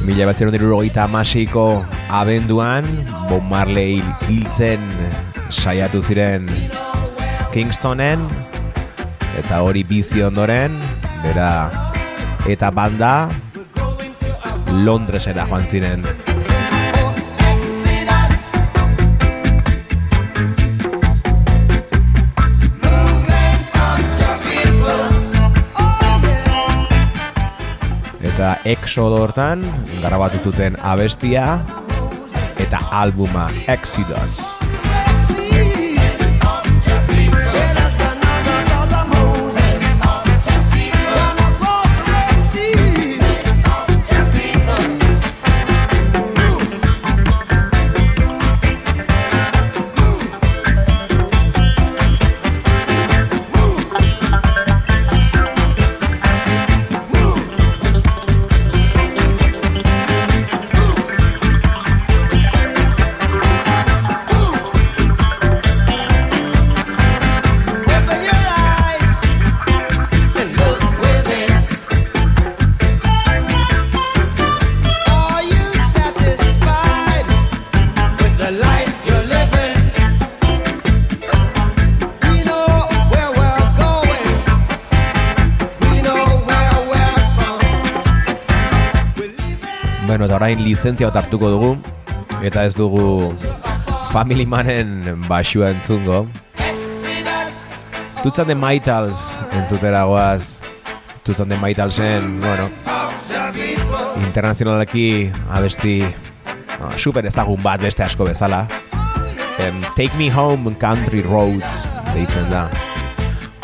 Mila 0.03 0.27
behatzireun 0.27 0.51
dirurogeita 0.51 1.07
amasiko 1.07 1.79
abenduan 2.11 2.83
Bon 3.31 3.47
Marley 3.47 4.03
hiltzen 4.27 4.83
saiatu 5.47 6.03
ziren 6.03 6.51
Kingstonen 7.55 8.27
eta 9.37 9.61
hori 9.61 9.83
bizi 9.85 10.23
ondoren 10.25 10.73
bera 11.21 11.69
eta 12.49 12.71
banda 12.73 13.29
Londresera 14.85 15.45
joan 15.49 15.67
ziren. 15.69 16.03
Eta 28.27 28.53
Exodo 28.69 29.23
hortan 29.23 29.63
grabatu 30.03 30.37
zuten 30.37 30.77
abestia 30.81 31.57
eta 32.61 32.81
albuma 32.91 33.49
Exodus 33.65 34.66
orain 90.37 90.59
lizentzia 90.61 91.09
bat 91.09 91.23
hartuko 91.23 91.49
dugu 91.49 91.69
eta 92.45 92.67
ez 92.69 92.75
dugu 92.77 93.33
Family 94.11 94.45
Manen 94.45 95.23
basua 95.25 95.71
entzungo. 95.73 96.27
Tutzan 98.21 98.47
de 98.47 98.55
Maitals 98.55 99.31
entzutera 99.57 100.03
goaz. 100.05 100.61
Tutzan 101.25 101.49
de 101.49 101.57
Maitalsen, 101.57 102.39
bueno, 102.39 102.69
internazionalaki 104.23 105.31
abesti 105.49 105.99
no, 106.79 106.93
super 106.95 107.25
ezagun 107.25 107.59
bat 107.65 107.81
beste 107.81 108.05
asko 108.05 108.29
bezala. 108.29 108.67
Em, 109.59 109.81
Take 109.97 110.13
Me 110.21 110.29
Home 110.31 110.75
Country 110.77 111.25
Roads 111.25 111.83
deitzen 112.13 112.47
da. 112.53 112.67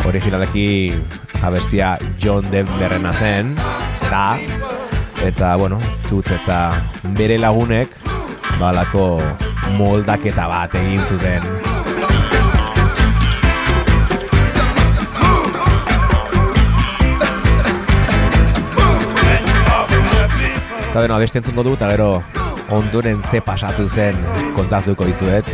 Originaleki 0.09 0.91
abestia 1.45 1.95
John 2.19 2.49
Denverrena 2.51 3.13
zen 3.13 3.55
da 4.09 4.33
eta 5.23 5.55
bueno, 5.55 5.79
tutz 6.09 6.31
eta 6.35 6.81
bere 7.15 7.37
lagunek 7.39 7.93
balako 8.59 9.21
moldaketa 9.77 10.47
bat 10.51 10.75
egin 10.75 11.05
zuten 11.05 11.47
Eta 20.93 21.01
beno, 21.01 21.15
abesti 21.15 21.39
entzungo 21.39 21.63
du, 21.65 21.71
eta 21.73 21.87
gero 21.89 22.09
ondoren 22.69 23.23
ze 23.25 23.39
pasatu 23.41 23.87
zen 23.89 24.19
kontatuko 24.53 25.07
izuet. 25.09 25.49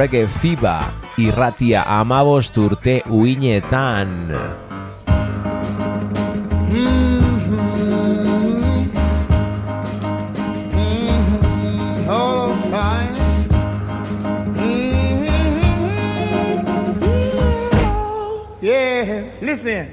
Reggae 0.00 0.24
Fiba 0.32 0.94
irratia 1.20 1.82
amabost 1.84 2.56
urte 2.56 3.02
uinetan. 3.12 4.32
Listen. 19.42 19.88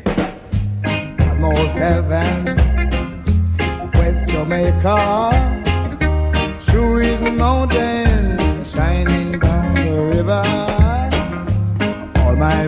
Almost 1.28 1.76
heaven, 1.76 2.56
West 3.98 4.30
Jamaica, 4.30 5.00
through 6.60 6.98
his 6.98 7.22
mountain, 7.22 7.97
my 12.38 12.68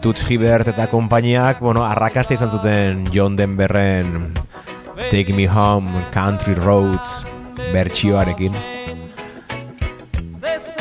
Tuts 0.00 0.24
Hibbert 0.30 0.68
eta 0.70 0.86
konpainiak, 0.90 1.58
bueno, 1.60 1.82
arrakasta 1.84 2.34
izan 2.34 2.52
zuten 2.54 3.06
John 3.12 3.36
Denverren 3.36 4.32
Take 5.10 5.34
Me 5.34 5.48
Home, 5.48 6.04
Country 6.14 6.54
Roads 6.54 7.24
bertsioarekin. 7.72 8.54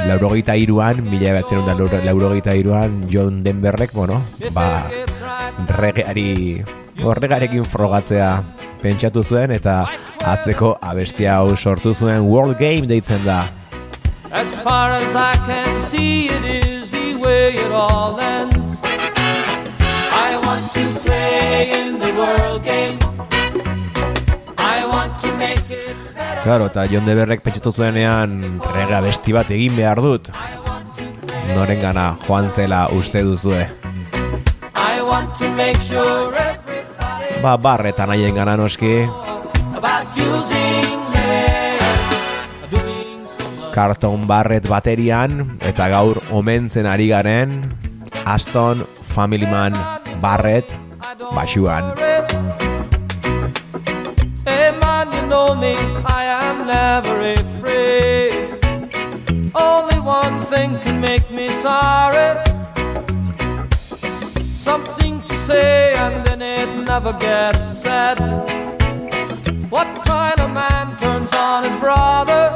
Laurogeita 0.07 0.55
iruan, 0.55 1.01
mila 1.03 1.33
ebatzen 1.33 1.65
da 1.65 1.73
laurogeita 1.75 2.53
iruan, 2.55 3.07
John 3.11 3.41
Denverrek, 3.43 3.91
bueno, 3.93 4.21
ba, 4.53 4.85
regeari, 5.79 6.63
horregarekin 7.03 7.65
frogatzea 7.65 8.29
pentsatu 8.81 9.23
zuen, 9.23 9.51
eta 9.51 9.81
atzeko 10.23 10.77
abestia 10.81 11.39
hau 11.41 11.55
sortu 11.57 11.93
zuen 11.93 12.21
World 12.29 12.57
Game 12.59 12.87
deitzen 12.87 13.25
da. 13.25 13.47
As 14.31 14.55
far 14.61 14.91
as 14.91 15.15
I 15.15 15.33
can 15.47 15.79
see, 15.81 16.27
it 16.27 16.45
is 16.45 16.91
the 16.91 17.15
way 17.15 17.53
it 17.55 17.71
all 17.71 18.19
ends. 18.19 18.56
Claro, 26.47 26.67
eta 26.71 26.85
John 26.87 27.03
Deberrek 27.03 27.41
pentsatu 27.43 27.73
zuenean 27.75 28.37
rega 28.71 29.01
besti 29.03 29.33
bat 29.35 29.49
egin 29.51 29.75
behar 29.75 29.99
dut. 29.99 30.29
Noren 31.51 31.81
gana 31.81 32.05
joan 32.23 32.47
zela 32.55 32.85
uste 32.95 33.19
duzue. 33.27 33.65
Sure 35.83 36.47
Ba, 37.43 37.57
barretan 37.57 38.15
haien 38.15 38.33
gana 38.35 38.55
noski, 38.55 39.03
karton 43.75 44.23
barret 44.25 44.71
baterian, 44.71 45.43
eta 45.59 45.91
gaur 45.91 46.23
omentzen 46.31 46.87
ari 46.87 47.11
garen, 47.11 47.59
Aston 48.23 48.87
Family 49.11 49.51
Man 49.51 49.75
barret 50.21 50.65
basuan. 51.35 51.93
Hey 54.47 54.71
man, 54.79 55.11
you 55.13 55.23
know 55.27 55.55
me, 55.55 55.75
I 56.05 56.23
am 56.47 56.65
never 56.65 57.15
afraid. 57.35 58.57
Only 59.53 59.99
one 59.99 60.41
thing 60.47 60.77
can 60.83 61.01
make 61.01 61.29
me 61.29 61.51
sorry. 61.61 62.37
Something 64.55 65.21
to 65.27 65.33
say 65.47 65.93
and 65.95 66.25
then 66.25 66.41
it 66.41 66.69
never 66.85 67.13
gets 67.19 67.83
said. 67.83 68.19
What 69.69 69.87
kind 70.07 70.39
of 70.39 70.49
man 70.51 70.95
turns 70.97 71.31
on 71.35 71.63
his 71.67 71.75
brother? 71.77 72.55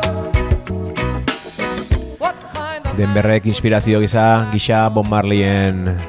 What 2.18 2.36
kind 2.56 2.88
of 2.88 2.96
Denberrek 2.96 3.44
inspirazio 3.46 4.00
gisa, 4.00 4.48
gisa 4.52 4.88
Bob 4.88 5.08
Marleyen 5.12 6.00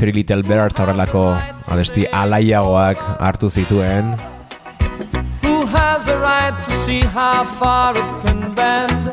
Three 0.00 0.12
Little 0.16 0.40
Birds 0.48 0.72
eta 0.72 0.86
horrelako 0.86 1.22
abesti 1.68 2.06
alaiagoak 2.08 3.00
hartu 3.20 3.50
zituen. 3.52 4.14
Who 5.42 5.66
has 5.66 6.06
the 6.06 6.16
right 6.16 6.56
to 6.56 6.78
see 6.86 7.02
how 7.04 7.44
far 7.44 7.92
it 7.92 8.14
can 8.24 8.40
bend? 8.56 9.12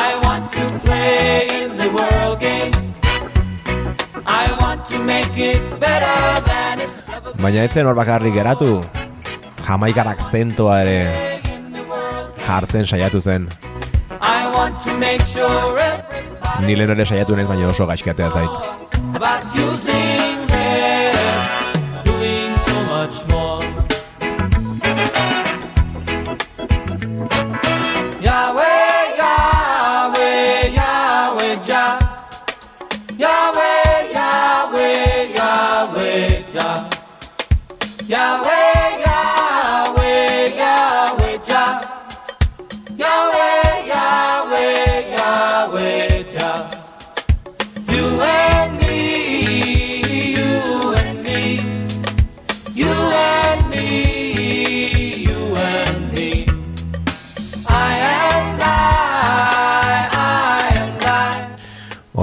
I 0.00 0.20
want 0.22 0.52
to 0.52 0.66
play 0.84 1.48
in 1.48 1.78
the 1.80 1.88
world 1.96 2.44
game. 2.44 2.76
I 4.26 4.52
want 4.60 4.84
to 4.92 4.98
make 4.98 5.32
it 5.38 5.64
better 5.80 6.44
than 6.44 6.84
it's 6.84 7.08
ever 7.08 7.32
Baina 7.40 7.64
etzen 7.64 7.88
hor 7.88 7.96
bakarrik 7.96 8.36
geratu, 8.36 8.82
jamaikar 9.64 10.12
akzentoa 10.12 10.82
ere 10.84 10.98
jartzen 12.44 12.84
saiatu 12.84 13.24
zen. 13.24 13.48
I 14.20 14.52
want 14.52 14.76
to 14.84 14.98
make 14.98 15.24
sure 15.24 15.80
everybody 15.80 16.66
Ni 16.68 16.76
lehen 16.76 16.92
ere 16.98 17.08
saiatu 17.08 17.32
naiz, 17.38 17.48
baina 17.48 17.72
oso 17.72 17.88
gaizkatea 17.88 18.28
zait. 18.28 18.87
About 19.14 19.44
using 19.56 20.17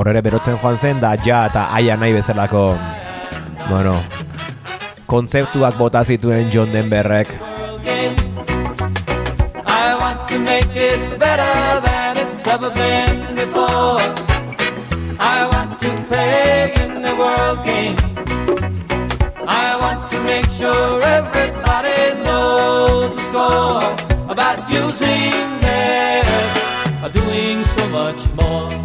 Hor 0.06 0.12
ere 0.14 0.22
berotzen 0.22 0.60
joan 0.62 0.76
zen 0.78 1.00
da 1.02 1.16
ja 1.26 1.40
eta 1.50 1.64
aia 1.74 1.96
nahi 1.98 2.14
bezalako 2.14 2.60
bueno, 3.72 3.96
kontzeptuak 5.10 5.80
bota 5.80 6.04
zituen 6.06 6.52
John 6.54 6.70
Denverrek. 6.72 7.32
game. 7.84 8.14
I 9.66 9.96
want 10.00 10.28
to 10.28 10.38
make 10.38 10.76
it 10.76 11.18
better 11.18 11.82
than 11.82 12.18
it's 12.18 12.46
ever 12.46 12.70
been 12.70 13.36
before. 13.36 14.06
I 15.20 15.50
want 15.52 15.80
to 15.80 15.90
play 16.08 16.72
in 16.86 17.02
the 17.02 17.16
world 17.16 17.66
game. 17.66 17.98
I 19.48 19.76
want 19.82 20.08
to 20.10 20.22
make 20.22 20.48
sure 20.52 21.02
everybody 21.02 22.22
knows 22.24 23.16
the 23.16 23.22
score 23.22 24.30
about 24.30 24.70
using 24.70 25.62
theirs, 25.66 26.58
or 27.04 27.10
doing 27.10 27.66
so 27.66 27.88
much 27.90 28.22
more. 28.36 28.85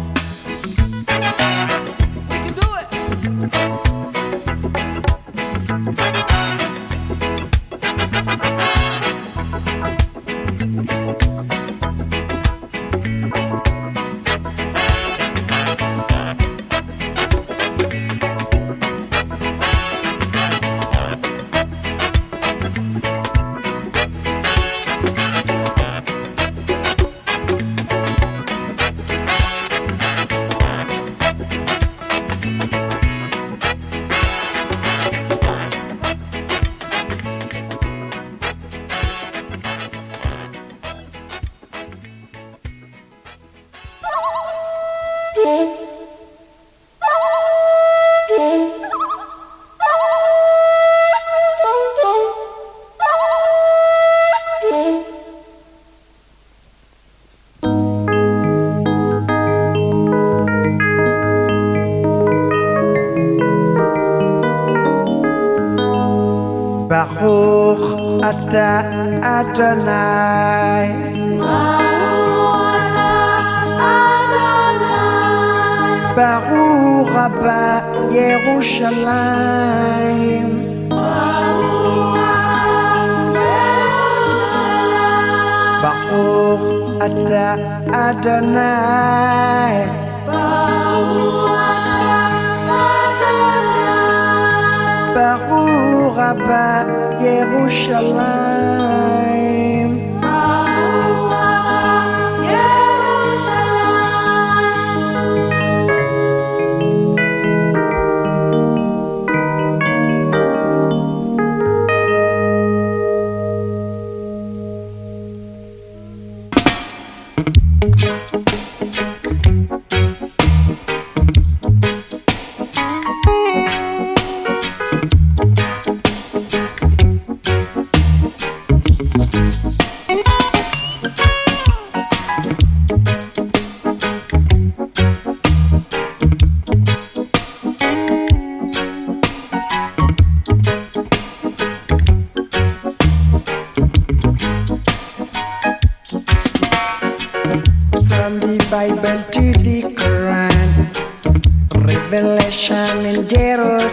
Baruch 76.15 77.15
Abba 77.15 77.83
Yerushalayim. 78.11 80.47
Baruch 85.81 86.67
ata 86.99 87.47
Adonai. 88.07 89.75
Baruch 95.15 96.19
Abba 96.19 96.67
Yerushalayim. 97.23 98.80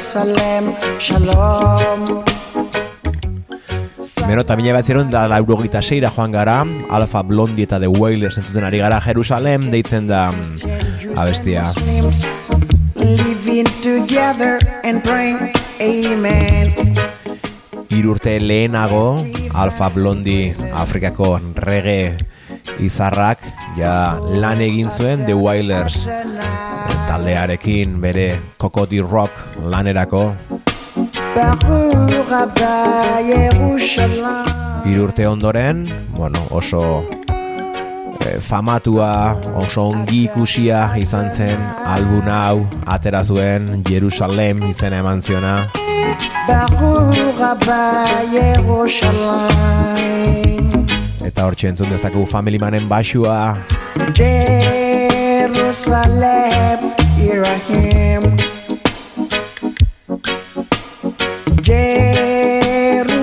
Jerusalem, 0.09 0.73
Shalom. 0.97 2.25
Beno, 4.25 4.41
eta 4.41 4.55
mila 4.57 4.79
batzeron 4.79 5.11
da 5.13 5.27
laurogeita 5.29 5.83
seira 5.85 6.09
joan 6.09 6.33
gara, 6.33 6.63
Alpha 6.97 7.21
Blondie 7.21 7.67
eta 7.69 7.77
The 7.77 7.91
Wailers 7.93 8.39
entzuten 8.41 8.65
ari 8.65 8.81
gara 8.81 9.03
Jerusalem, 9.05 9.67
deitzen 9.69 10.09
da 10.09 10.31
mm, 10.33 11.13
abestia. 11.13 11.67
Living 12.97 13.69
together 13.85 14.57
and 14.81 15.05
praying, 15.05 15.53
Amen. 15.77 16.73
Irurte 17.93 18.39
lehenago, 18.41 19.27
Alpha 19.53 19.91
Blondie 19.93 20.55
Afrikako 20.73 21.35
rege 21.69 22.17
izarrak, 22.81 23.45
ja 23.77 24.17
lan 24.17 24.65
egin 24.65 24.89
zuen 24.89 25.29
The 25.29 25.37
Wailers 25.37 26.07
taldearekin 27.29 28.01
bere 28.01 28.41
Kokoti 28.57 29.01
Rock 29.01 29.33
lanerako. 29.65 30.35
Irurte 34.87 35.29
ondoren, 35.29 35.85
bueno, 36.17 36.47
oso 36.51 37.05
eh, 38.25 38.41
famatua, 38.41 39.37
oso 39.61 39.89
ongi 39.91 40.25
ikusia 40.25 40.97
izan 40.97 41.29
zen 41.35 41.61
album 41.85 42.29
hau 42.33 42.67
atera 42.87 43.25
zuen 43.25 43.85
Jerusalem 43.89 44.63
izena 44.71 44.99
eman 45.05 45.23
ziona. 45.23 45.69
Eta 51.29 51.45
hor 51.45 51.55
entzun 51.63 51.91
dezakegu 51.93 52.27
Family 52.27 52.59
Manen 52.59 52.89
basua, 52.89 53.59
Jerusalem, 55.69 56.98
here 57.19 57.43
I 57.43 57.59
am. 58.15 58.23
Jerusalem, 62.79 63.17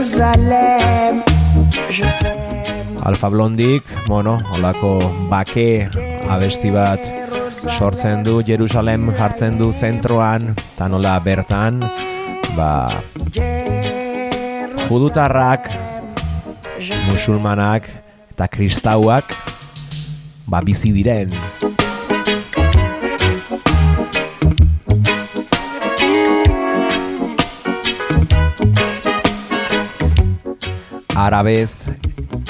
je 1.89 2.03
t'aime. 2.19 2.99
Alfa 3.01 3.29
Blondik, 3.29 3.83
bueno, 4.07 4.41
olako 4.53 4.99
bake 5.29 5.89
abesti 6.29 6.71
bat 6.73 6.99
sortzen 7.49 8.23
du 8.23 8.41
Jerusalem 8.45 9.11
jartzen 9.15 9.57
du 9.57 9.71
zentroan, 9.73 10.55
eta 10.73 10.87
nola 10.91 11.19
bertan, 11.23 11.79
ba, 12.57 12.89
judutarrak, 14.89 15.69
musulmanak 17.07 17.89
eta 18.35 18.47
kristauak, 18.51 19.35
ba, 20.49 20.61
bizi 20.65 20.91
diren. 20.91 21.29
Arabez, 31.25 31.89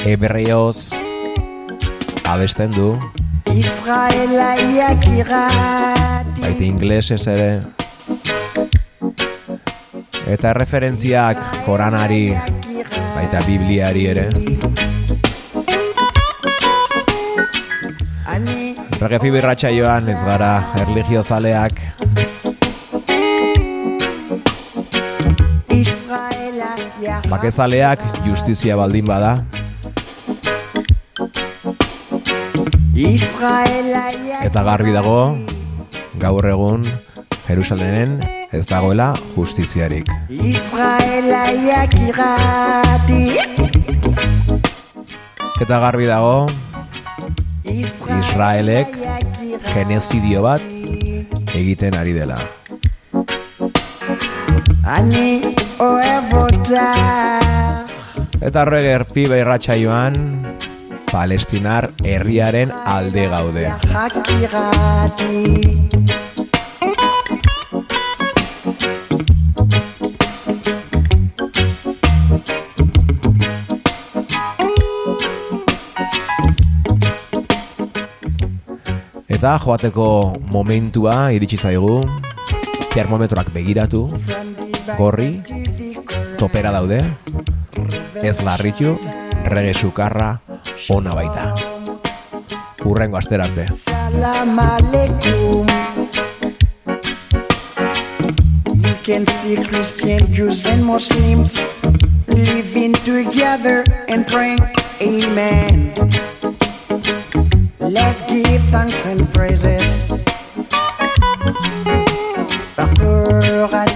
hebreoz, 0.03 0.91
abesten 2.25 2.73
du, 2.75 2.99
Israel 3.53 4.33
Yakirati. 4.75 6.41
baita 6.41 6.63
inglesez 6.65 7.25
ere. 7.31 7.61
Eta 10.27 10.51
referentziak 10.59 11.39
Koranari, 11.63 12.35
baita 13.15 13.45
Bibliari 13.47 14.07
ere. 14.11 14.27
Regefi 18.99 19.31
birratxa 19.31 19.71
joan, 19.71 20.11
ez 20.11 20.19
gara 20.27 20.51
erligiozaleak. 20.83 22.04
Bakezaleak 27.29 27.99
justizia 28.25 28.75
baldin 28.77 29.05
bada, 29.05 29.35
eta 34.45 34.63
garbi 34.63 34.93
dago, 34.95 35.35
gaur 36.21 36.45
egun, 36.47 36.85
Jerusalenen 37.47 38.19
ez 38.55 38.63
dagoela 38.69 39.13
justiziarik. 39.35 40.07
Eta 45.61 45.79
garbi 45.83 46.07
dago, 46.07 46.47
Israelek 47.65 48.95
genezidio 49.73 50.45
bat 50.45 50.61
egiten 51.55 51.97
ari 51.99 52.13
dela. 52.15 52.39
Ani 54.85 55.41
oevota 55.79 56.14
Eta 56.65 58.61
horreger 58.63 59.03
pibe 59.05 59.37
irratsaioan 59.37 60.15
Palestinar 61.11 61.91
herriaren 62.03 62.71
alde 62.73 63.27
gaude. 63.29 63.69
Eta 79.29 79.59
joateko 79.61 80.07
momentua 80.49 81.29
iritsi 81.35 81.61
zaigu 81.61 81.99
termometroak 82.95 83.53
begiratu, 83.53 84.07
gorri, 84.97 85.43
topera 86.37 86.71
daude, 86.71 86.99
ez 88.21 88.41
larritu, 88.43 88.97
rege 89.45 89.73
sukarra 89.73 90.39
ona 90.89 91.15
baita. 91.15 91.53
Urrengo. 92.85 93.19
Salam 93.21 94.59
alaikum. 94.59 95.67
You 98.85 98.95
can 99.03 99.25
see 99.27 99.57
Christian 99.67 100.21
Jews 100.31 100.65
and 100.65 100.85
Muslims 100.85 101.57
living 102.27 102.93
together 102.93 103.83
and 104.07 104.27
praying, 104.27 104.59
Amen. 105.01 105.93
Let's 107.79 108.21
give 108.29 108.61
thanks 108.69 109.05
and 109.05 109.33
praises. 109.33 110.14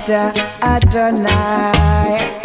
Atah 0.10 0.34
Adonai. 0.66 2.42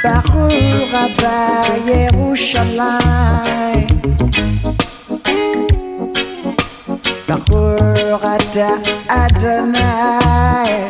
Baruch 0.00 0.96
Abba 0.96 1.68
Yerushalayim. 1.84 3.84
Baruch 7.28 8.24
atah 8.24 8.80
Adonai. 9.12 10.88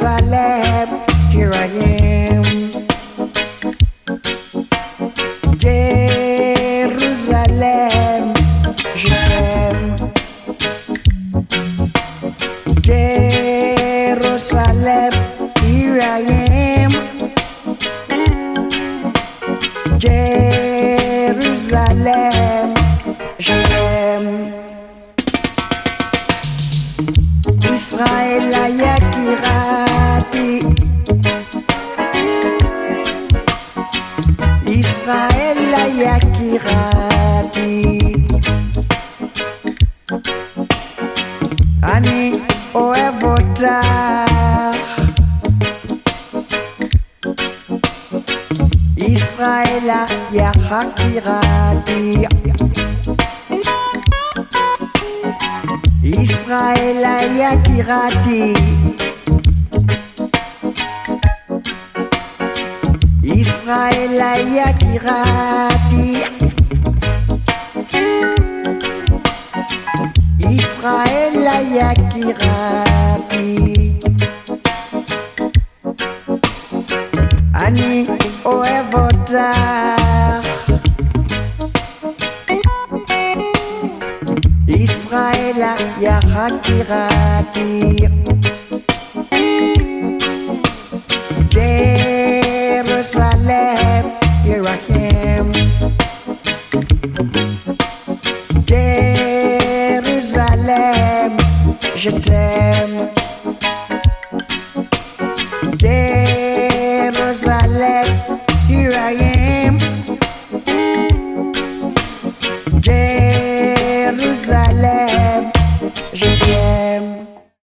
Here 0.00 1.50
I 1.52 1.66
am. 1.66 2.57